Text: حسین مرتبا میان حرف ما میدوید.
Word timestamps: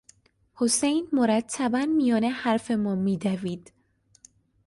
حسین 0.53 1.05
مرتبا 1.11 1.85
میان 1.85 2.23
حرف 2.23 2.71
ما 2.71 2.95
میدوید. 2.95 3.73